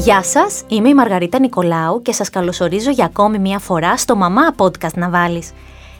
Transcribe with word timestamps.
Γεια 0.00 0.22
σας, 0.22 0.62
είμαι 0.68 0.88
η 0.88 0.94
Μαργαρίτα 0.94 1.38
Νικολάου 1.38 2.02
και 2.02 2.12
σας 2.12 2.30
καλωσορίζω 2.30 2.90
για 2.90 3.04
ακόμη 3.04 3.38
μια 3.38 3.58
φορά 3.58 3.96
στο 3.96 4.16
Μαμά 4.16 4.54
Podcast 4.56 4.94
να 4.94 5.10
βάλεις. 5.10 5.52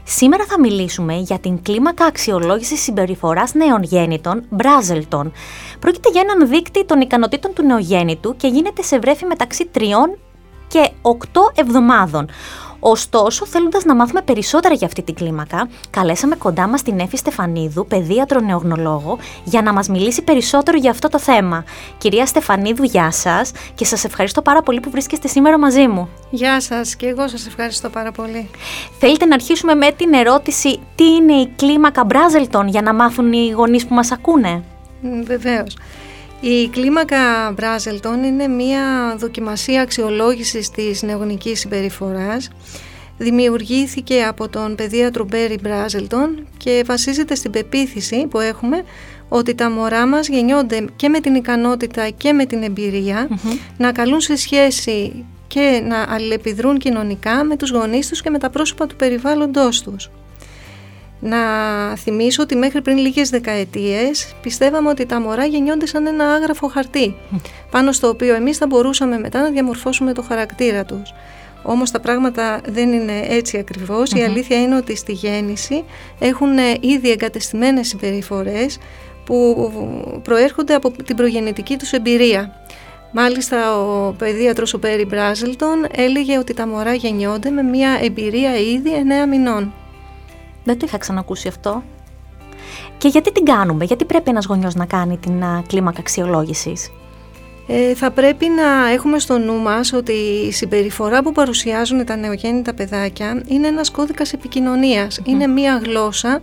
Σήμερα 0.04 0.45
θα 0.45 0.61
μιλήσουμε 0.61 1.14
για 1.14 1.38
την 1.38 1.62
κλίμακα 1.62 2.05
αξιολόγησης 2.05 2.82
συμπεριφοράς 2.82 3.55
νεογέννητων, 3.55 4.45
Μπράζελτον. 4.50 5.32
Πρόκειται 5.80 6.11
για 6.11 6.21
έναν 6.21 6.48
δείκτη 6.48 6.84
των 6.84 7.00
ικανοτήτων 7.00 7.52
του 7.55 7.62
νεογέννητου 7.62 8.36
και 8.36 8.48
γίνεται 8.48 8.82
σε 8.82 8.98
βρέφη 8.98 9.25
μεταξύ 9.25 9.71
3 9.75 9.80
και 10.69 10.91
8 11.03 11.17
εβδομάδων. 11.55 12.29
Ωστόσο, 12.81 13.47
θέλοντας 13.47 13.85
να 13.85 13.95
μάθουμε 13.95 14.23
περισσότερα 14.23 14.75
για 14.75 14.87
αυτή 14.87 15.03
την 15.03 15.15
κλίμακα, 15.15 15.69
καλέσαμε 15.91 16.37
κοντά 16.37 16.69
μας 16.69 16.83
την 16.83 16.99
Έφη 16.99 17.17
Στεφανίδου, 17.17 17.87
παιδίατρο 17.87 18.41
νεογνωλόγο, 18.41 19.19
για 19.45 19.62
να 19.62 19.73
μας 19.73 19.89
μιλήσει 19.89 20.23
περισσότερο 20.23 20.79
για 20.79 20.91
αυτό 20.91 21.09
το 21.09 21.19
θέμα. 21.19 21.65
Κυρία 21.98 22.27
Στεφανίδου, 22.27 22.83
γεια 22.83 23.11
σας 23.11 23.52
και 23.74 23.85
σας 23.85 24.05
ευχαριστώ 24.05 24.43
πάρα 24.43 24.62
πολύ 24.62 24.80
που 24.80 24.91
βρίσκεστε 24.91 25.29
σήμερα 25.29 25.59
μαζί 25.59 25.87
μου. 25.87 26.09
Γεια 26.30 26.61
σας 26.61 26.97
και 26.97 27.07
εγώ 27.07 27.29
σας 27.29 27.47
ευχαριστώ 27.47 27.88
πάρα 27.88 28.12
πολύ. 28.12 28.51
Θέλετε 28.99 29.24
να 29.24 29.35
αρχίσουμε 29.35 29.74
με 29.74 29.91
την 29.93 30.12
ερώτηση 30.12 30.80
τι 30.95 31.05
είναι 31.05 31.33
η 31.33 31.52
κλίμακα 31.57 32.05
Μπράζελτον 32.05 32.69
για 32.69 32.83
να 32.83 32.95
μάθουν 32.95 33.33
οι 33.33 33.51
γονείς 33.51 33.87
που 33.87 33.95
μας 33.95 34.12
ακούνε; 34.12 34.62
Βεβαίως. 35.24 35.77
Η 36.43 36.69
κλίμακα 36.69 37.53
Μπράζελτον 37.53 38.23
είναι 38.25 38.49
μια 38.49 39.15
δοκιμασία 39.19 39.83
αξιολόγησης 39.83 40.71
της 40.71 41.03
νεογνικής 41.03 41.61
συμπεριφοράς. 41.61 42.51
Δημιουργήθηκε 43.19 44.23
από 44.23 44.49
τον 44.49 44.75
παιδίατρο 44.75 45.25
Μπέρι 45.25 45.59
Μπράζελτον 45.63 46.47
και 46.57 46.83
βασίζεται 46.87 47.35
στην 47.35 47.51
πεποίθηση 47.51 48.27
που 48.27 48.41
έχουμε 48.41 48.83
ότι 49.29 49.55
τα 49.55 49.71
μωρά 49.71 50.07
μας 50.07 50.29
γεννιόνται 50.29 50.85
και 50.97 51.09
με 51.09 51.21
την 51.21 51.35
ικανότητα 51.35 52.09
και 52.09 52.32
με 52.32 52.45
την 52.45 52.63
εμπειρια 52.63 53.29
να 53.77 53.93
καλούν 53.93 54.21
σε 54.21 54.37
σχέση 54.37 55.25
και 55.47 55.82
να 55.88 56.07
αλληλεπιδρούν 56.09 56.79
κοινωνικά 56.79 57.45
με 57.45 57.57
τους 57.57 57.71
γονείς 57.71 58.09
τους 58.09 58.23
και 58.23 58.30
με 58.30 58.38
τα 58.38 58.51
πρόσωπα 58.51 58.87
του 58.87 58.97
περιβάλλοντός 58.97 59.82
τους. 59.82 60.10
Να 61.21 61.38
θυμίσω 61.96 62.43
ότι 62.43 62.57
μέχρι 62.57 62.82
πριν 62.82 62.96
λίγες 62.96 63.30
δεκαετίες 63.30 64.34
πιστεύαμε 64.43 64.88
ότι 64.88 65.06
τα 65.06 65.21
μωρά 65.21 65.44
γεννιόνται 65.44 65.87
σαν 65.87 66.06
ένα 66.06 66.25
άγραφο 66.32 66.69
χαρτί, 66.69 67.15
πάνω 67.71 67.93
στο 67.93 68.09
οποίο 68.09 68.34
εμείς 68.34 68.56
θα 68.56 68.66
μπορούσαμε 68.66 69.19
μετά 69.19 69.41
να 69.41 69.50
διαμορφώσουμε 69.50 70.12
το 70.12 70.22
χαρακτήρα 70.22 70.84
τους. 70.84 71.12
Όμως 71.62 71.91
τα 71.91 72.00
πράγματα 72.00 72.60
δεν 72.69 72.93
είναι 72.93 73.25
έτσι 73.28 73.65
Η 74.15 74.22
αλήθεια 74.22 74.60
είναι 74.60 74.76
ότι 74.76 74.97
στη 74.97 75.12
γέννηση 75.12 75.84
έχουν 76.19 76.59
ήδη 76.81 77.10
εγκατεστημένες 77.10 77.88
συμπεριφορές 77.88 78.78
που 79.25 79.71
προέρχονται 80.22 80.75
από 80.75 80.91
την 80.91 81.16
προγεννητική 81.16 81.76
τους 81.76 81.93
εμπειρία. 81.93 82.54
Μάλιστα 83.12 83.78
ο 83.78 84.12
παιδίατρος 84.12 84.75
ο 84.75 84.78
Πέρι 84.78 85.04
Μπράζελτον 85.04 85.87
έλεγε 85.97 86.38
ότι 86.38 86.54
τα 86.54 86.66
μωρά 86.66 86.94
γεννιόνται 86.94 87.50
με 87.50 87.62
μια 87.62 87.98
εμπειρία 88.03 88.56
ήδη 88.56 88.91
9 89.25 89.28
μηνών. 89.28 89.72
Δεν 90.65 90.78
το 90.78 90.84
είχα 90.89 90.99
ξανακούσει 90.99 91.49
αυτό. 91.49 91.83
Και 92.99 93.09
γιατί 93.09 93.33
την 93.33 93.44
κάνουμε, 93.44 93.84
γιατί 93.84 94.05
πρέπει 94.05 94.31
ένας 94.31 94.47
γονιός 94.47 94.75
να 94.75 94.87
κάνει 94.87 95.16
την 95.16 95.43
κλίμακα 95.66 96.00
αξιολόγησης; 96.00 96.91
Ε, 97.66 97.94
θα 97.94 98.11
πρέπει 98.11 98.47
να 98.49 98.91
έχουμε 98.91 99.19
στο 99.19 99.38
νου 99.38 99.59
μας 99.59 99.93
ότι 99.93 100.12
η 100.49 100.53
συμπεριφορά 100.53 101.22
που 101.22 101.33
παρουσιάζουν 101.33 102.05
τα 102.05 102.16
νεογέννητα 102.16 102.75
παιδάκια 102.75 103.43
είναι 103.47 103.66
ένας 103.66 103.91
κώδικας 103.91 104.34
Είναι 105.25 105.47
μία 105.47 105.83
γλώσσα, 105.84 106.41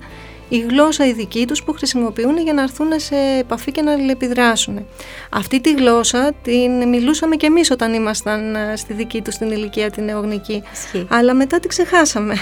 η 0.50 0.60
γλώσσα 0.60 1.08
η 1.08 1.14
δική 1.14 1.48
τους 1.48 1.64
που 1.64 1.74
χρησιμοποιούν 1.74 2.38
για 2.38 2.54
να 2.54 2.62
έρθουν 2.62 2.88
σε 2.96 3.16
επαφή 3.40 3.72
και 3.72 3.82
να 3.82 3.92
αλληλεπιδράσουν. 3.92 4.86
Αυτή 5.32 5.62
τη 5.62 5.74
γλώσσα 5.74 6.32
την 6.42 6.88
μιλούσαμε 6.88 7.36
και 7.36 7.46
εμείς 7.46 7.72
όταν 7.72 7.94
ήμασταν 7.94 8.56
στη 8.76 8.94
δική 8.94 9.22
τους 9.22 9.36
την 9.36 9.52
ηλικία 9.52 9.90
την 9.90 10.04
νεογνική. 10.04 10.64
Αλλά 11.08 11.34
μετά 11.34 11.60
τη 11.60 11.68
ξεχάσαμε. 11.68 12.36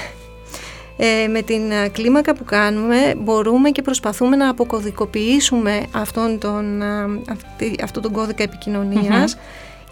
Ε, 0.97 1.27
με 1.27 1.41
την 1.41 1.71
ε, 1.71 1.87
κλίμακα 1.87 2.35
που 2.35 2.43
κάνουμε 2.43 3.15
μπορούμε 3.17 3.69
και 3.69 3.81
προσπαθούμε 3.81 4.35
να 4.35 4.49
αποκωδικοποιήσουμε 4.49 5.83
αυτόν 5.91 6.39
τον, 6.39 6.81
ε, 6.81 6.85
αυτή, 7.29 7.75
τον 8.01 8.11
κώδικα 8.11 8.43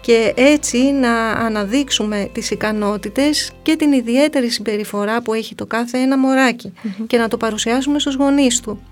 και 0.00 0.32
έτσι 0.36 0.78
να 0.78 1.30
αναδείξουμε 1.30 2.28
τις 2.32 2.50
ικανότητες 2.50 3.52
και 3.62 3.76
την 3.76 3.92
ιδιαίτερη 3.92 4.50
συμπεριφορά 4.50 5.22
που 5.22 5.34
έχει 5.34 5.54
το 5.54 5.66
κάθε 5.66 5.98
ένα 5.98 6.16
και 7.06 7.18
να 7.18 7.28
το 7.28 7.36
παρουσιάσουμε 7.36 7.98
στους 7.98 8.14
γονείς 8.14 8.60
του. 8.60 8.82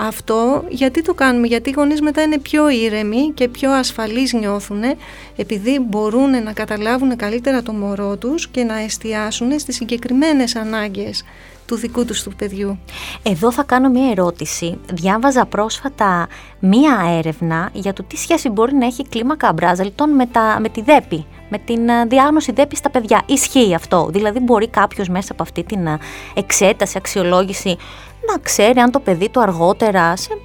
Αυτό 0.00 0.64
γιατί 0.68 1.02
το 1.02 1.14
κάνουμε, 1.14 1.46
γιατί 1.46 1.70
οι 1.70 1.72
γονείς 1.76 2.00
μετά 2.00 2.22
είναι 2.22 2.38
πιο 2.38 2.68
ήρεμοι 2.68 3.32
και 3.34 3.48
πιο 3.48 3.70
ασφαλείς 3.70 4.32
νιώθουν 4.32 4.82
επειδή 5.36 5.78
μπορούν 5.78 6.42
να 6.42 6.52
καταλάβουν 6.52 7.16
καλύτερα 7.16 7.62
το 7.62 7.72
μωρό 7.72 8.16
τους 8.16 8.48
και 8.48 8.64
να 8.64 8.78
εστιάσουν 8.78 9.58
στις 9.58 9.74
συγκεκριμένες 9.74 10.56
ανάγκες 10.56 11.24
του 11.68 11.76
δικού 11.76 12.04
τους 12.04 12.22
του 12.22 12.32
παιδιού. 12.36 12.78
Εδώ 13.22 13.52
θα 13.52 13.62
κάνω 13.62 13.88
μία 13.88 14.10
ερώτηση. 14.10 14.78
Διάβαζα 14.92 15.46
πρόσφατα 15.46 16.28
μία 16.58 17.00
έρευνα 17.18 17.70
για 17.72 17.92
το 17.92 18.02
τι 18.02 18.16
σχέση 18.16 18.48
μπορεί 18.48 18.74
να 18.74 18.86
έχει 18.86 19.00
η 19.00 19.06
κλίμακα 19.08 19.52
Μπράζελτον 19.52 20.10
με, 20.10 20.28
με 20.60 20.68
τη 20.68 20.82
ΔΕΠΗ, 20.82 21.26
με 21.48 21.58
την 21.58 21.88
ε, 21.88 22.04
διάγνωση 22.04 22.52
ΔΕΠΗ 22.52 22.76
στα 22.76 22.90
παιδιά. 22.90 23.22
Ισχύει 23.26 23.74
αυτό. 23.74 24.08
Δηλαδή 24.12 24.38
μπορεί 24.38 24.68
κάποιος 24.68 25.08
μέσα 25.08 25.32
από 25.32 25.42
αυτή 25.42 25.64
την 25.64 25.86
ε, 25.86 25.98
εξέταση, 26.34 26.94
αξιολόγηση 26.98 27.76
να 28.32 28.38
ξέρει 28.42 28.78
αν 28.78 28.90
το 28.90 29.00
παιδί 29.00 29.28
του 29.28 29.40
αργότερα 29.40 30.16
σε 30.16 30.38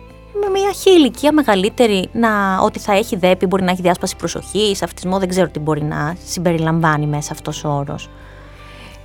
με 0.43 0.49
μια 0.49 0.71
χή 0.71 0.89
ηλικία 0.89 1.31
μεγαλύτερη 1.33 2.09
να, 2.11 2.59
ότι 2.63 2.79
θα 2.79 2.93
έχει 2.93 3.15
δέπη, 3.15 3.45
μπορεί 3.45 3.63
να 3.63 3.71
έχει 3.71 3.81
διάσπαση 3.81 4.15
προσοχής, 4.15 4.83
αυτισμό, 4.83 5.19
δεν 5.19 5.29
ξέρω 5.29 5.47
τι 5.49 5.59
μπορεί 5.59 5.83
να 5.83 6.15
συμπεριλαμβάνει 6.25 7.05
μέσα 7.05 7.33
αυτός 7.33 7.63
ο 7.63 7.69
όρος. 7.69 8.09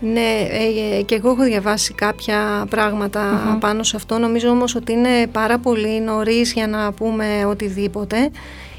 Ναι, 0.00 0.48
ε, 0.50 1.02
και 1.02 1.14
εγώ 1.14 1.30
έχω 1.30 1.42
διαβάσει 1.42 1.94
κάποια 1.94 2.66
πάνω 3.60 3.82
σε 3.82 3.96
αυτό. 3.96 4.18
Νομίζω 4.18 4.48
όμως 4.48 4.74
ότι 4.74 4.92
είναι 4.92 5.26
πάρα 5.32 5.58
πολύ 5.58 6.00
νωρίς 6.00 6.52
για 6.52 6.66
να 6.66 6.92
πούμε 6.92 7.44
οτιδήποτε 7.48 8.30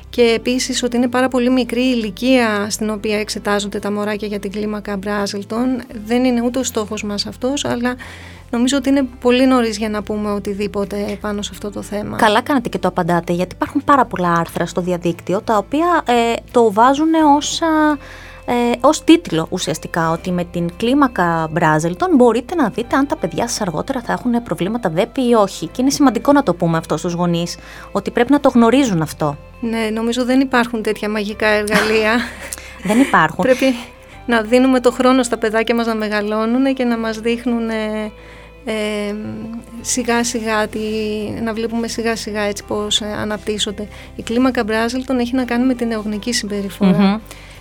και 0.10 0.22
επίσης 0.22 0.84
ότι 0.84 0.98
είναι 0.98 1.08
πάρα 1.08 1.28
πολύ 1.28 1.50
μικρή 1.50 1.82
η 1.82 1.94
ηλικία 1.96 2.70
στην 2.70 2.90
οποία 2.90 3.20
εξετάζονται 3.20 3.80
τα 3.80 3.92
μωράκια 3.92 4.28
για 4.28 4.40
την 4.40 4.52
κλίμακα 4.52 4.98
Μπράζελτον. 4.98 5.82
Δεν 6.06 6.24
είναι 6.24 6.42
ούτε 6.42 6.60
ο 6.60 6.64
στόχος 6.64 7.04
μας 7.04 7.26
αυτός, 7.26 7.66
αλλά 7.66 7.96
νομίζω 8.52 8.78
ότι 8.78 8.90
είναι 8.90 9.08
πολύ 9.20 9.46
νωρίς 9.46 9.78
για 9.78 9.90
να 9.90 10.04
πούμε 10.04 10.32
οτιδήποτε 10.32 11.18
πάνω 11.22 11.42
σε 11.42 11.50
αυτό 11.54 11.72
το 11.72 11.82
θέμα. 11.82 12.18
Καλά 12.18 12.42
κάνετε 12.42 12.70
και 12.70 12.78
το 12.78 12.88
απαντάτε, 12.88 13.34
γιατί 13.34 13.56
υπάρχουν 13.56 13.84
πάρα 13.84 14.06
πολλά 14.06 14.34
άρθρα 14.34 14.66
στο 14.66 14.82
διαδίκτυο, 14.82 15.42
τα 15.42 15.58
οποία 15.58 16.04
ε, 16.06 16.34
το 16.52 16.74
βάζουν 16.74 17.14
ως 17.38 17.62
ε, 18.52 18.78
ως 18.80 19.04
τίτλο 19.04 19.48
ουσιαστικά 19.50 20.12
ότι 20.12 20.32
με 20.32 20.44
την 20.44 20.70
κλίμακα 20.78 21.48
Μπράζελτον 21.52 22.16
μπορείτε 22.16 22.56
να 22.56 22.70
δείτε 22.70 22.96
αν 22.96 23.08
τα 23.08 23.16
παιδιά 23.18 23.48
σας 23.48 23.62
αργότερα 23.62 24.02
θα 24.02 24.14
έχουν 24.14 24.44
προβλήματα 24.44 24.90
δέπη 24.90 25.22
ή 25.28 25.34
όχι. 25.34 25.68
Και 25.68 25.82
είναι 25.82 25.90
σημαντικό 25.90 26.32
να 26.32 26.44
το 26.44 26.54
πούμε 26.54 26.78
αυτό 26.78 26.98
στους 26.98 27.14
γονείς, 27.14 27.58
ότι 27.92 28.12
πρέπει 28.12 28.32
να 28.32 28.40
το 28.40 28.50
γνωρίζουν 28.50 29.02
αυτό. 29.02 29.38
Ναι, 29.60 29.90
νομίζω 29.94 30.26
δεν 30.26 30.40
υπάρχουν 30.40 30.82
τέτοια 30.82 31.10
μαγικά 31.10 31.48
εργαλεία. 31.48 32.20
δεν 32.90 33.00
υπάρχουν. 33.00 33.44
πρέπει 33.44 33.76
να 34.26 34.42
δίνουμε 34.42 34.80
το 34.80 34.92
χρόνο 34.92 35.24
στα 35.24 35.38
παιδάκια 35.38 35.76
μας 35.76 35.86
να 35.86 35.96
μεγαλώνουν 35.96 36.74
και 36.74 36.84
να 36.84 36.98
μας 36.98 37.20
δείχνουν 37.20 37.70
ε, 37.70 38.12
ε, 38.66 39.16
σιγά 39.82 40.24
σιγά, 40.24 40.68
τη, 40.68 40.80
να 41.44 41.54
βλέπουμε 41.54 41.88
σιγά 41.88 42.16
σιγά 42.16 42.42
έτσι 42.42 42.64
πώς 42.64 43.02
ε, 43.02 43.06
αναπτύσσονται. 43.06 43.88
Η 44.16 44.22
κλίμακα 44.22 44.64
Μπράζελτον 44.64 45.20
έχει 45.20 45.36
να 45.36 45.44
κάνει 45.44 45.66
με 45.66 45.74
την 45.74 45.88
νεογνική 45.88 46.34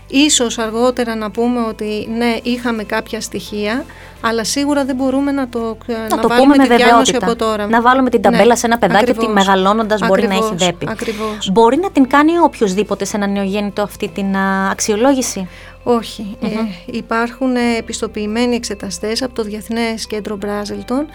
Ίσως 0.09 0.59
αργότερα 0.59 1.15
να 1.15 1.31
πούμε 1.31 1.61
ότι 1.61 2.09
ναι, 2.17 2.37
είχαμε 2.43 2.83
κάποια 2.83 3.21
στοιχεία, 3.21 3.85
αλλά 4.21 4.45
σίγουρα 4.45 4.85
δεν 4.85 4.97
μπορούμε 4.97 5.33
να 5.33 5.49
το 5.49 5.77
να, 5.87 5.99
να 5.99 6.19
το 6.19 6.29
βάλουμε 6.29 6.53
πούμε 6.53 6.57
με 6.57 6.77
τη 6.77 6.83
διάγνωση 6.83 7.17
από 7.21 7.37
τώρα. 7.37 7.67
Να 7.67 7.81
βάλουμε 7.81 8.11
την 8.11 8.23
ταμπέλα 8.23 8.45
ναι, 8.45 8.55
σε 8.55 8.67
ένα 8.67 8.79
παιδάκι 8.79 9.03
ακριβώς, 9.03 9.25
ότι 9.25 9.33
μεγαλώνοντας 9.33 10.01
μπορεί 10.07 10.27
να 10.27 10.35
έχει 10.35 10.55
δέπη. 10.55 10.87
Ακριβώς. 10.91 11.51
Μπορεί 11.53 11.77
να 11.77 11.91
την 11.91 12.09
κάνει 12.09 12.39
οποιοδήποτε 12.39 13.05
σε 13.05 13.17
ένα 13.17 13.27
νεογέννητο 13.27 13.83
αυτή 13.83 14.09
την 14.09 14.37
αξιολόγηση; 14.71 15.49
Όχι. 15.83 16.37
Ε, 16.43 16.47
υπάρχουν 16.87 17.57
επιστοποιημένοι 17.79 18.55
εξεταστές 18.55 19.23
από 19.23 19.35
το 19.35 19.43
Διεθνές 19.43 20.07
Κέντρο 20.07 20.37
Μπράζελτον 20.37 21.07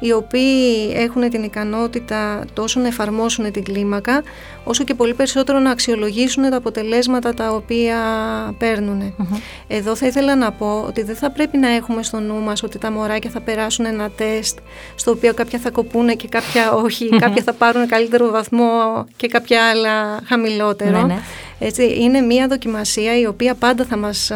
οι 0.00 0.12
οποίοι 0.12 0.92
έχουν 0.94 1.30
την 1.30 1.42
ικανότητα 1.42 2.44
τόσο 2.52 2.80
να 2.80 2.86
εφαρμόσουν 2.86 3.52
την 3.52 3.64
κλίμακα, 3.64 4.22
όσο 4.64 4.84
και 4.84 4.94
πολύ 4.94 5.14
περισσότερο 5.14 5.58
να 5.58 5.70
αξιολογήσουν 5.70 6.50
τα 6.50 6.56
αποτελέσματα 6.56 7.34
τα 7.34 7.50
οποία 7.50 7.96
παιρνουν 8.58 9.14
Εδώ 9.66 9.94
θα 9.96 10.06
ήθελα 10.06 10.36
να 10.36 10.52
πω 10.52 10.84
ότι 10.86 11.02
δεν 11.02 11.16
θα 11.16 11.30
πρέπει 11.30 11.56
να 11.56 11.68
έχουμε 11.68 12.02
στο 12.02 12.20
νου 12.20 12.40
μας 12.40 12.62
ότι 12.62 12.78
τα 12.78 12.90
μωράκια 12.90 13.30
θα 13.30 13.40
περάσουν 13.40 13.84
ένα 13.84 14.10
τεστ 14.10 14.58
στο 14.94 15.10
οποίο 15.10 15.34
κάποια 15.34 15.58
θα 15.58 15.70
κοπούν 15.70 16.16
και 16.16 16.28
κάποια 16.28 16.72
κάποια 17.18 17.42
θα 17.42 17.52
πάρουν 17.52 17.86
καλύτερο 17.86 18.30
βαθμό 18.30 18.68
και 19.16 19.28
κάποια 19.28 19.68
άλλα 19.70 20.20
χαμηλότερο. 20.24 20.90
Ναι, 20.90 21.14
ναι. 21.14 21.20
Έτσι, 21.58 21.94
είναι 22.00 22.20
μια 22.20 22.48
δοκιμασία 22.48 23.20
η 23.20 23.26
οποία 23.26 23.54
πάντα 23.54 23.84
θα 23.84 23.96
μας 23.96 24.30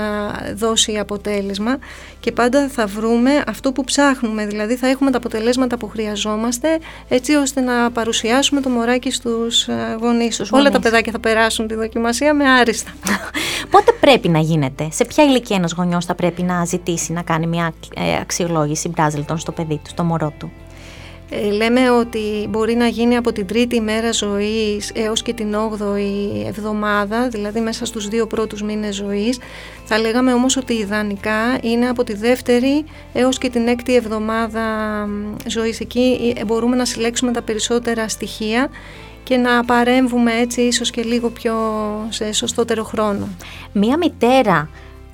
δώσει 0.54 0.98
αποτέλεσμα 0.98 1.78
και 2.20 2.32
πάντα 2.32 2.68
θα 2.68 2.86
βρούμε 2.86 3.42
αυτό 3.46 3.72
που 3.72 3.84
ψάχνουμε, 3.84 4.46
δηλαδή 4.46 4.76
θα 4.76 4.88
έχουμε 4.88 5.10
τα 5.10 5.16
αποτελέσματα 5.16 5.78
που 5.78 5.88
χρειαζόμαστε 5.88 6.78
έτσι 7.08 7.34
ώστε 7.34 7.60
να 7.60 7.90
παρουσιάσουμε 7.90 8.60
το 8.60 8.68
μωράκι 8.68 9.10
στους 9.10 9.68
γονείς 10.00 10.36
τους. 10.36 10.52
Όλα 10.52 10.70
τα 10.70 10.80
παιδάκια 10.80 11.12
θα 11.12 11.18
περάσουν 11.18 11.66
τη 11.66 11.74
δοκιμασία 11.74 12.34
με 12.34 12.48
άριστα. 12.48 12.90
Πότε 13.70 13.92
πρέπει 14.00 14.28
να 14.28 14.38
γίνεται, 14.38 14.88
σε 14.90 15.04
ποια 15.04 15.24
ηλικία 15.24 15.56
ένας 15.56 15.72
γονιός 15.72 16.04
θα 16.04 16.14
πρέπει 16.14 16.42
να 16.42 16.64
ζητήσει 16.64 17.12
να 17.12 17.22
κάνει 17.22 17.46
μια 17.46 17.72
ε, 17.96 18.20
αξιολόγηση 18.20 18.88
Μπράζελτον 18.88 19.38
στο 19.38 19.52
παιδί 19.52 19.80
του, 19.84 19.90
στο 19.90 20.04
μωρό 20.04 20.32
του; 20.38 20.52
Ε, 21.32 21.50
λέμε 21.50 21.90
ότι 21.90 22.46
μπορεί 22.48 22.74
να 22.74 22.86
γίνει 22.86 23.16
από 23.16 23.32
την 23.32 23.46
τρίτη 23.46 23.80
μέρα 23.80 24.12
ζωής 24.12 24.90
έως 24.94 25.22
και 25.22 25.32
την 25.32 25.54
όγδοη 25.54 26.44
εβδομάδα, 26.46 27.28
δηλαδή 27.28 27.60
μέσα 27.60 27.84
στους 27.84 28.08
δύο 28.08 28.26
πρώτους 28.26 28.62
μήνες 28.62 28.94
ζωής. 28.94 29.38
Θα 29.84 29.98
λέγαμε 29.98 30.32
όμως 30.32 30.56
ότι 30.56 30.72
ιδανικά 30.72 31.58
είναι 31.62 31.88
από 31.88 32.04
τη 32.04 32.14
δεύτερη 32.14 32.84
έως 33.12 33.38
και 33.38 33.50
την 33.50 33.66
έκτη 33.68 33.94
εβδομάδα 33.94 34.64
ζωής. 35.46 35.80
Εκεί 35.80 36.34
ε, 36.36 36.44
μπορούμε 36.44 36.76
να 36.76 36.84
συλλέξουμε 36.84 37.32
τα 37.32 37.42
περισσότερα 37.42 38.08
στοιχεία 38.08 38.68
και 39.22 39.36
να 39.36 39.64
παρέμβουμε 39.64 40.32
έτσι 40.32 40.60
ίσως 40.60 40.90
και 40.90 41.02
λίγο 41.02 41.30
πιο 41.30 41.54
σε 42.08 42.32
σωστότερο 42.32 42.84
χρόνο. 42.84 43.28
Μία 43.72 43.96
μητέρα 43.96 44.70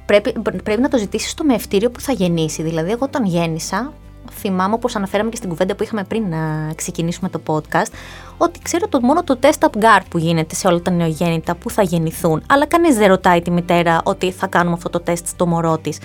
πρέπει, 0.06 0.32
πρέπει 0.64 0.80
να 0.80 0.88
το 0.88 0.98
ζητήσει 0.98 1.28
στο 1.28 1.44
μευτήριο 1.44 1.90
που 1.90 2.00
θα 2.00 2.12
γεννήσει. 2.12 2.62
Δηλαδή, 2.62 2.90
εγώ 2.90 3.04
όταν 3.04 3.24
γέννησα, 3.24 3.92
θυμάμαι 4.32 4.74
όπως 4.74 4.96
αναφέραμε 4.96 5.30
και 5.30 5.36
στην 5.36 5.48
κουβέντα 5.48 5.74
που 5.74 5.82
είχαμε 5.82 6.04
πριν 6.04 6.28
να 6.28 6.72
ξεκινήσουμε 6.74 7.28
το 7.28 7.40
podcast, 7.46 7.92
ότι 8.36 8.58
ξέρω 8.62 8.88
το 8.88 9.00
μόνο 9.00 9.24
το 9.24 9.38
test 9.42 9.58
up 9.68 9.78
guard 9.78 10.04
που 10.08 10.18
γίνεται 10.18 10.54
σε 10.54 10.66
όλα 10.66 10.80
τα 10.80 10.90
νεογέννητα 10.90 11.54
που 11.54 11.70
θα 11.70 11.82
γεννηθούν, 11.82 12.42
αλλά 12.46 12.66
κανείς 12.66 12.96
δεν 12.96 13.08
ρωτάει 13.08 13.42
τη 13.42 13.50
μητέρα 13.50 14.00
ότι 14.04 14.30
θα 14.30 14.46
κάνουμε 14.46 14.74
αυτό 14.74 14.90
το 14.90 15.00
τεστ 15.00 15.26
στο 15.26 15.46
μωρό 15.46 15.78
της. 15.78 15.98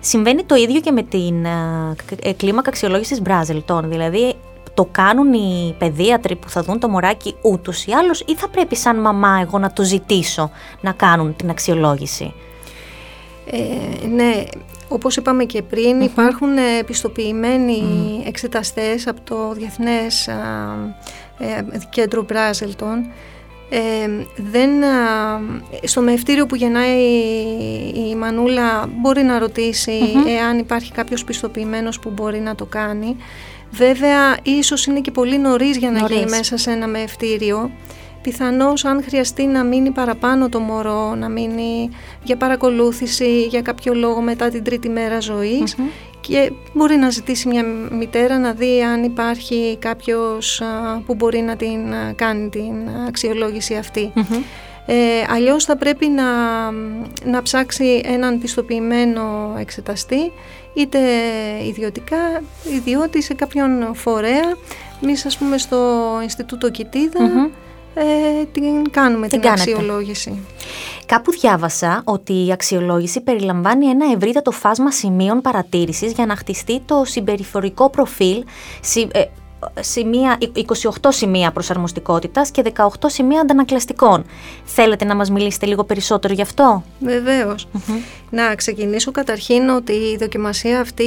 Συμβαίνει 0.00 0.44
το 0.44 0.54
ίδιο 0.54 0.80
και 0.80 0.90
με 0.90 1.02
την 1.02 1.46
uh, 1.46 2.32
κλίμακα 2.36 2.68
αξιολόγησης 2.68 3.20
Μπράζελτον, 3.20 3.88
δηλαδή 3.88 4.34
το 4.74 4.88
κάνουν 4.90 5.32
οι 5.32 5.74
παιδίατροι 5.78 6.36
που 6.36 6.48
θα 6.48 6.62
δουν 6.62 6.78
το 6.78 6.88
μωράκι 6.88 7.34
ούτως 7.42 7.86
ή 7.86 7.92
άλλως 7.92 8.20
ή 8.26 8.34
θα 8.34 8.48
πρέπει 8.48 8.76
σαν 8.76 9.00
μαμά 9.00 9.38
εγώ 9.42 9.58
να 9.58 9.72
το 9.72 9.82
ζητήσω 9.82 10.50
να 10.80 10.92
κάνουν 10.92 11.36
την 11.36 11.50
αξιολόγηση; 11.50 12.34
Ε, 13.46 14.06
ναι, 14.06 14.44
όπως 14.88 15.16
είπαμε 15.16 15.44
και 15.44 15.62
πριν, 15.62 16.00
υπάρχουν 16.00 16.56
επιστοποιημένοι 16.80 17.82
mm. 17.84 18.26
εξεταστές 18.26 19.06
από 19.06 19.20
το 19.24 19.52
Διεθνές 19.52 20.28
ε, 21.38 21.64
Κέντρο 21.90 22.22
Μπράζελτον. 22.22 23.06
Ε, 23.70 24.08
δεν, 24.36 24.70
στο 25.82 26.00
μευτήριο 26.00 26.46
που 26.46 26.54
γεννάει 26.54 27.00
η 28.10 28.14
Μανούλα 28.14 28.88
μπορεί 29.00 29.22
να 29.22 29.38
ρωτήσει 29.38 30.00
εάν 30.38 30.58
υπάρχει 30.58 30.92
κάποιος 30.92 31.24
πιστοποιημένος 31.24 31.98
που 31.98 32.10
μπορεί 32.10 32.38
να 32.38 32.54
το 32.54 32.64
κάνει. 32.64 33.16
Βέβαια, 33.70 34.36
ίσως 34.42 34.86
είναι 34.86 35.00
και 35.00 35.10
πολύ 35.10 35.38
νωρίς 35.38 35.76
για 35.76 35.90
να 35.90 36.00
νωρίς. 36.00 36.16
γίνει 36.16 36.30
μέσα 36.30 36.56
σε 36.56 36.70
ένα 36.70 36.86
μευτήριο 36.86 37.70
πιθανώς 38.24 38.84
αν 38.84 39.02
χρειαστεί 39.02 39.46
να 39.46 39.64
μείνει 39.64 39.90
παραπάνω 39.90 40.48
το 40.48 40.60
μωρό, 40.60 41.14
να 41.14 41.28
μείνει 41.28 41.90
για 42.22 42.36
παρακολούθηση 42.36 43.42
για 43.42 43.62
κάποιο 43.62 43.94
λόγο 43.94 44.20
μετά 44.20 44.48
την 44.48 44.64
τρίτη 44.64 44.88
μέρα 44.88 45.18
και 46.20 46.52
μπορεί 46.72 46.96
να 46.96 47.10
ζητήσει 47.10 47.48
μια 47.48 47.64
μητέρα 47.90 48.38
να 48.38 48.52
δει 48.52 48.82
αν 48.82 49.02
υπάρχει 49.02 49.76
κάποιος 49.78 50.62
που 51.06 51.14
μπορεί 51.14 51.40
να 51.40 51.56
την 51.56 51.80
κάνει 52.16 52.48
την 52.48 52.74
αξιολόγηση 53.08 53.74
Ε, 54.86 54.94
αλλιώς 55.28 55.64
θα 55.64 55.76
πρέπει 55.76 56.08
να, 56.08 56.24
να 57.24 57.42
ψάξει 57.42 58.00
έναν 58.04 58.38
πιστοποιημένο 58.38 59.54
εξεταστή 59.58 60.32
είτε 60.74 60.98
ιδιωτικά, 61.66 62.42
ιδιώτη 62.74 63.22
σε 63.22 63.34
κάποιον 63.34 63.94
φορέα. 63.94 64.56
Εμείς 65.02 65.26
ας 65.26 65.38
πούμε 65.38 65.58
στο 65.58 66.02
Ινστιτούτο 66.22 66.70
ε, 67.94 68.44
την 68.52 68.90
κάνουμε 68.90 69.28
την, 69.28 69.40
την 69.40 69.50
αξιολόγηση. 69.50 70.42
Κάπου 71.06 71.30
διάβασα 71.30 72.02
ότι 72.04 72.46
η 72.46 72.52
αξιολόγηση 72.52 73.20
περιλαμβάνει 73.20 73.86
ένα 73.86 74.12
ευρύτατο 74.14 74.50
φάσμα 74.50 74.90
σημείων 74.90 75.40
παρατήρησης 75.40 76.12
για 76.12 76.26
να 76.26 76.36
χτιστεί 76.36 76.80
το 76.80 77.02
συμπεριφορικό 77.04 77.90
προφίλ 77.90 78.44
ε, 79.12 79.24
σημεία, 79.80 80.38
28 81.00 81.08
σημεία 81.08 81.50
προσαρμοστικότητας 81.50 82.50
και 82.50 82.62
18 82.62 82.88
σημεία 83.06 83.40
αντανακλαστικών. 83.40 84.24
Θέλετε 84.64 85.04
να 85.04 85.14
μας 85.14 85.30
μιλήσετε 85.30 85.66
λίγο 85.66 85.84
περισσότερο 85.84 86.34
γι' 86.34 86.42
αυτό; 86.42 86.84
Να 88.30 88.54
ξεκινήσω 88.54 89.10
καταρχήν 89.10 89.68
ότι 89.68 89.92
η 89.92 90.16
δοκιμασία 90.20 90.80
αυτή 90.80 91.04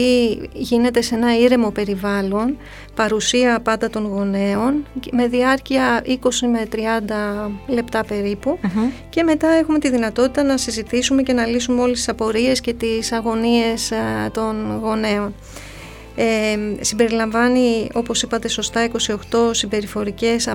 γίνεται 0.54 1.02
σε 1.02 1.16
ένα 1.16 1.38
ήρεμο 1.38 1.72
περιβάλλον, 1.72 2.58
παρουσία 2.96 3.60
πάντα 3.60 3.90
των 3.90 4.06
γονέων, 4.06 4.86
με 5.12 5.28
διάρκεια 5.28 6.04
20 6.06 6.14
με 6.52 6.68
30 6.72 7.52
λεπτά 7.68 8.04
περίπου 8.04 8.60
και 9.10 9.24
μετά 9.24 9.48
έχουμε 9.48 9.80
τη 9.80 9.90
δυνατότητα 9.90 10.44
να 10.44 10.58
συζητήσουμε 10.58 11.22
και 11.22 11.34
να 11.34 11.46
λύσουμε 11.46 11.82
όλες 11.82 11.98
τις 11.98 12.10
απορίες 12.10 12.62
και 12.62 12.74
τις 12.74 13.12
αγωνίες 13.12 13.92
των 14.32 14.80
γονέων. 14.82 15.34
Ε, 16.20 16.58
συμπεριλαμβάνει, 16.84 17.90
όπως 17.94 18.22
είπατε 18.22 18.48
σωστά, 18.48 18.84
28 18.84 19.16
συμπεριφορικές 19.52 20.50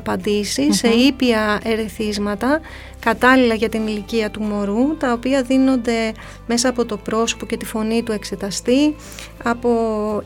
σε 0.69 0.88
ήπια 0.88 1.61
ερεθίσματα, 1.64 2.61
κατάλληλα 3.00 3.55
για 3.55 3.69
την 3.69 3.87
ηλικία 3.87 4.31
του 4.31 4.43
μωρού, 4.43 4.97
τα 4.97 5.12
οποία 5.12 5.43
δίνονται 5.43 6.12
μέσα 6.47 6.69
από 6.69 6.85
το 6.85 6.97
πρόσωπο 6.97 7.47
και 7.47 7.56
τη 7.56 7.64
φωνή 7.64 8.03
του 8.03 8.12
εξεταστή, 8.12 8.97
από 9.43 9.70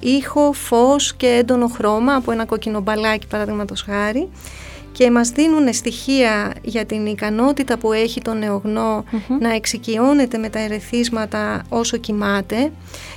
ήχο, 0.00 0.53
φως 0.53 1.15
και 1.15 1.27
έντονο 1.27 1.67
χρώμα, 1.67 2.15
από 2.15 2.32
ένα 2.32 2.44
κόκκινο 2.44 2.81
μπαλάκι 2.81 3.27
παραδείγματος 3.27 3.82
χάρη, 3.82 4.29
και 4.93 5.11
μας 5.11 5.29
δίνουν 5.29 5.73
στοιχεία 5.73 6.55
για 6.62 6.85
την 6.85 7.06
ικανότητα 7.06 7.79
που 7.79 7.93
έχει 7.93 8.21
το 8.21 8.35
νεογνω 8.35 9.05
να 9.41 9.55
εξοικειώνεται 9.55 10.39
με 10.39 10.49
τα 10.49 10.59
ερεθίσματα 10.59 11.62
όσο 11.69 11.97
κοιμάται, 11.97 12.73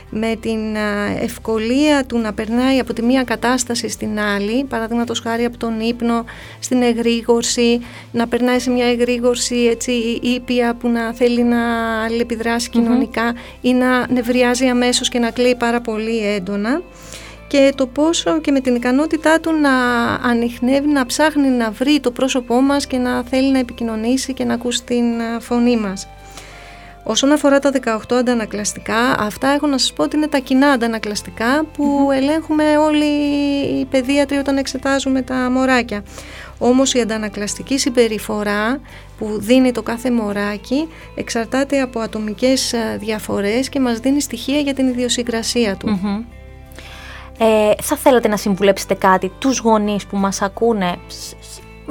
με 0.09 0.35
την 0.39 0.75
ευκολία 1.21 2.05
του 2.05 2.17
να 2.17 2.33
περνάει 2.33 2.79
από 2.79 2.93
τη 2.93 3.01
μία 3.01 3.23
κατάσταση 3.23 3.89
στην 3.89 4.19
άλλη, 4.19 4.63
παραδείγματος 4.63 5.19
χάρη 5.19 5.45
από 5.45 5.57
τον 5.57 5.79
ύπνο 5.79 6.25
στην 6.59 6.81
εγρήγορση, 6.81 7.79
να 8.11 8.27
περνάει 8.27 8.59
σε 8.59 8.69
μια 8.69 8.85
εγρήγορση 8.85 9.55
έτσι 9.55 9.91
ήπια 10.21 10.75
που 10.75 10.89
να 10.89 11.13
θέλει 11.13 11.43
να 11.43 11.59
αλληλεπιδράσει 12.03 12.69
κοινωνικά 12.69 13.33
ή 13.61 13.73
να 13.73 14.11
νευριάζει 14.11 14.65
αμέσως 14.65 15.09
και 15.09 15.19
να 15.19 15.31
κλαίει 15.31 15.55
πάρα 15.55 15.81
πολύ 15.81 16.25
έντονα 16.25 16.81
και 17.49 17.73
το 17.75 17.87
πόσο 17.87 18.41
και 18.41 18.51
με 18.51 18.59
την 18.59 18.75
ικανότητά 18.75 19.39
του 19.39 19.51
να 19.51 19.71
ανοιχνεύει, 20.13 20.87
να 20.87 21.05
ψάχνει 21.05 21.47
να 21.47 21.71
βρει 21.71 21.99
το 21.99 22.11
πρόσωπό 22.11 22.61
μας 22.61 22.87
και 22.87 22.97
να 22.97 23.23
θέλει 23.23 23.51
να 23.51 23.59
επικοινωνήσει 23.59 24.33
και 24.33 24.43
να 24.43 24.53
ακούσει 24.53 24.83
την 24.83 25.05
φωνή 25.39 25.77
μας. 25.77 26.07
Όσον 27.03 27.31
αφορά 27.31 27.59
τα 27.59 27.71
18 27.85 28.15
αντανακλαστικά, 28.15 28.97
αυτά 29.19 29.47
έχω 29.47 29.67
να 29.67 29.77
σας 29.77 29.93
πω 29.93 30.03
ότι 30.03 30.15
είναι 30.15 30.27
τα 30.27 30.37
κοινά 30.37 30.67
αντανακλαστικά 30.67 31.65
που 31.73 32.09
ελέγχουμε 32.13 32.77
όλοι 32.77 33.05
οι 33.79 33.85
παιδίατροι 33.85 34.37
όταν 34.37 34.57
εξετάζουμε 34.57 35.21
τα 35.21 35.49
μωράκια. 35.51 36.03
Όμως 36.57 36.93
η 36.93 37.01
αντανακλαστική 37.01 37.77
συμπεριφορά 37.77 38.79
που 39.17 39.37
δίνει 39.39 39.71
το 39.71 39.81
κάθε 39.81 40.11
μωράκι 40.11 40.87
εξαρτάται 41.15 41.81
από 41.81 41.99
ατομικές 41.99 42.73
διαφορές 42.99 43.69
και 43.69 43.79
μας 43.79 43.99
δίνει 43.99 44.21
στοιχεία 44.21 44.59
για 44.59 44.73
την 44.73 44.87
ιδιοσυγκρασία 44.87 45.75
του. 45.75 45.99
Ε, 47.41 47.71
θα 47.81 47.95
θέλατε 47.95 48.27
να 48.27 48.37
συμβουλέψετε 48.37 48.93
κάτι 48.93 49.31
τους 49.39 49.59
γονείς 49.59 50.05
που 50.05 50.17
μας 50.17 50.41
ακούνε, 50.41 50.97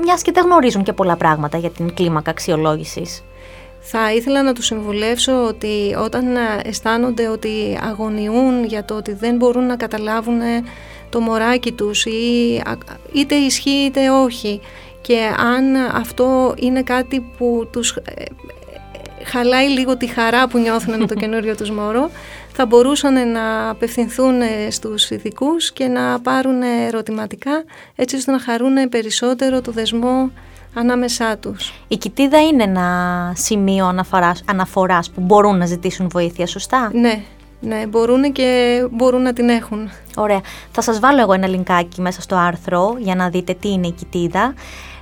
μιας 0.02 0.22
και 0.22 0.32
δεν 0.32 0.44
γνωρίζουν 0.44 0.82
και 0.82 0.92
πολλά 0.92 1.16
πράγματα 1.16 1.58
για 1.58 1.70
την 1.70 1.94
κλίμακα 1.94 2.30
αξιολόγησης; 2.30 3.24
Θα 3.90 4.12
ήθελα 4.12 4.42
να 4.42 4.52
τους 4.52 4.66
συμβουλεύσω 4.66 5.44
ότι 5.46 5.96
όταν 5.98 6.24
αισθάνονται 6.62 7.28
ότι 7.28 7.78
αγωνιούν 7.82 8.64
για 8.64 8.84
το 8.84 8.94
ότι 8.94 9.12
δεν 9.12 9.36
μπορούν 9.36 9.66
να 9.66 9.76
καταλάβουν 9.76 10.40
το 11.10 11.20
μωράκι 11.20 11.72
τους 11.72 12.04
ή 12.04 12.62
είτε 13.12 13.34
ισχύει 13.34 13.84
είτε 13.84 14.10
όχι 14.10 14.60
και 15.00 15.18
αν 15.36 15.76
αυτό 15.76 16.54
είναι 16.58 16.82
κάτι 16.82 17.20
που 17.38 17.68
τους 17.72 17.96
ε, 17.96 18.24
χαλάει 19.24 19.68
λίγο 19.68 19.96
τη 19.96 20.06
χαρά 20.06 20.48
που 20.48 20.58
νιώθουν 20.58 20.98
με 20.98 21.06
το 21.06 21.14
καινούριο 21.20 21.56
τους 21.56 21.70
μωρό 21.70 22.10
θα 22.52 22.66
μπορούσαν 22.66 23.30
να 23.30 23.68
απευθυνθούν 23.68 24.40
στους 24.70 25.10
ειδικούς 25.10 25.72
και 25.72 25.86
να 25.86 26.20
πάρουν 26.20 26.62
ερωτηματικά 26.62 27.64
έτσι 27.96 28.16
ώστε 28.16 28.32
να 28.32 28.40
χαρούν 28.40 28.88
περισσότερο 28.88 29.60
το 29.60 29.72
δεσμό 29.72 30.30
ανάμεσά 30.74 31.36
τους. 31.36 31.72
Η 31.88 31.96
κοιτίδα 31.96 32.42
είναι 32.42 32.62
ένα 32.62 33.32
σημείο 33.36 33.86
αναφοράς, 33.86 34.42
αναφοράς 34.46 35.10
που 35.10 35.20
μπορούν 35.20 35.58
να 35.58 35.66
ζητήσουν 35.66 36.08
βοήθεια, 36.08 36.46
σωστά; 36.46 36.90
Ναι, 36.92 37.22
Ναι, 37.60 37.86
μπορούν 37.88 38.32
και 38.32 38.82
μπορούν 38.90 39.22
να 39.22 39.32
την 39.32 39.48
έχουν. 39.48 39.90
Ωραία. 40.16 40.40
Θα 40.72 40.82
σας 40.82 41.00
βάλω 41.00 41.20
εγώ 41.20 41.32
ένα 41.32 41.46
λινκάκι 41.46 42.00
μέσα 42.00 42.20
στο 42.20 42.36
άρθρο 42.36 42.96
για 42.98 43.14
να 43.14 43.28
δείτε 43.28 43.54
τι 43.60 43.68
είναι 43.68 43.86
η 43.86 43.92
κοιτίδα. 43.92 44.54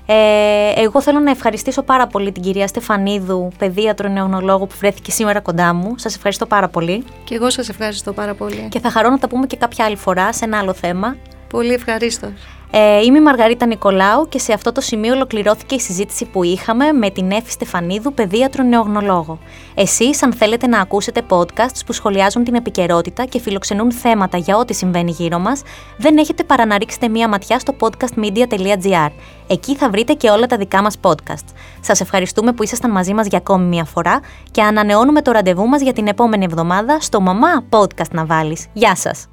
Ε, 0.07 0.73
εγώ 0.83 1.03
θέλω 1.03 1.19
να 1.19 1.31
ευχαριστήσω 1.31 1.83
πάρα 1.83 2.07
πολύ 2.07 2.33
την 2.33 2.43
κυρία 2.43 2.67
Στεφανίδου, 2.67 3.49
παιδίατρο 3.59 4.09
νεονολόγο 4.09 4.67
που 4.67 4.75
βρέθηκε 4.79 5.11
σήμερα 5.11 5.41
κοντά 5.41 5.75
μου. 5.75 5.95
Σας 5.99 6.15
ευχαριστώ 6.15 6.47
πάρα 6.47 6.69
πολύ. 6.69 7.05
Και 7.25 7.35
εγώ 7.35 7.51
σας 7.51 7.69
ευχαριστώ 7.69 8.13
πάρα 8.13 8.35
πολύ. 8.35 8.69
Και 8.71 8.81
θα 8.81 8.91
χαρώ 8.91 9.11
να 9.11 9.19
τα 9.19 9.29
πούμε 9.29 9.47
και 9.47 9.57
κάποια 9.57 9.85
άλλη 9.85 9.97
φορά 9.97 10.33
σε 10.33 10.45
ένα 10.45 10.59
άλλο 10.59 10.73
θέμα. 10.73 11.17
Πολύ 11.49 11.73
ευχαρίστω. 11.73 12.33
Ε, 12.71 13.00
είμαι 13.03 13.19
η 13.19 13.21
Μαργαρίτα 13.21 13.67
Νικολάου 13.67 14.29
και 14.29 14.38
σε 14.38 14.53
αυτό 14.53 14.73
το 14.73 14.81
σημείο 14.81 15.15
ολοκληρώθηκε 15.15 15.75
η 15.75 15.81
συζήτηση 15.81 16.25
που 16.25 16.43
είχαμε 16.43 16.93
με 16.93 17.11
την 17.11 17.31
Εύη 17.31 17.50
Στεφανίδου, 17.50 18.15
παιδίατρο 18.15 18.65
νεογνολόγο. 18.65 19.38
Εσείς, 19.75 20.23
αν 20.23 20.33
θέλετε 20.33 20.67
να 20.67 20.81
ακούσετε 20.81 21.23
podcasts 21.29 21.81
που 21.87 21.93
σχολιάζουν 21.93 22.45
την 22.45 22.55
επικαιρότητα 22.55 23.25
και 23.25 23.41
φιλοξενούν 23.41 23.93
θέματα 23.93 24.37
για 24.37 24.57
ό,τι 24.57 24.75
συμβαίνει 24.75 25.11
γύρω 25.11 25.38
μας, 25.38 25.62
δεν 25.97 26.19
έχετε 26.19 26.45
παρά 26.45 26.67
να 26.67 26.79
ρίξετε 26.79 27.09
μία 27.09 27.29
ματιά 27.29 27.59
στο 27.59 27.75
podcastmedia.gr. 27.81 29.11
Εκεί 29.47 29.76
θα 29.76 29.91
βρείτε 29.91 30.12
και 30.12 30.31
όλα 30.31 30.47
τα 30.47 30.57
δικά 30.57 30.83
μας 30.83 30.97
podcasts. 31.03 31.55
Σας 31.81 32.00
ευχαριστούμε 32.00 32.53
που 32.53 32.62
ήσασταν 32.62 32.91
μαζί 32.91 33.15
μας 33.15 33.26
για 33.26 33.38
ακόμη 33.38 33.65
μία 33.65 33.85
φορά 33.85 34.21
και 34.50 34.62
ανανεώνουμε 34.62 35.23
το 35.23 35.31
ραντεβού 35.31 35.67
μας 35.67 35.83
για 35.83 35.93
την 35.93 36.07
επόμενη 36.07 36.45
εβδομάδα 36.45 37.00
στο 37.00 37.21
Μαμά 37.21 37.65
Podcast 37.71 38.11
να 38.11 38.25
βάλεις. 38.25 38.67
Γεια 38.73 38.97
σας! 38.97 39.29